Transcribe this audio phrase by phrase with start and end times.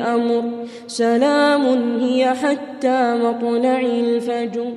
[0.00, 0.44] أمر.
[0.86, 1.66] سلام
[2.00, 4.72] هي حتى مطلع الفجر.